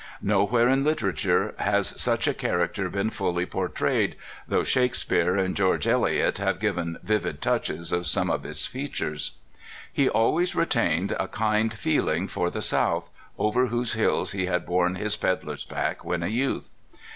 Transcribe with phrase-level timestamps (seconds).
[0.23, 4.15] Nowhere in litera ture has such a character been fully portrayed,
[4.47, 9.33] though Shakespeare and George Eliot have given vivid touches of some of its features.
[9.93, 14.95] He always retained a kind feeling for the South, over whose hills he had borne
[14.95, 16.71] his peddler's pack when a youth.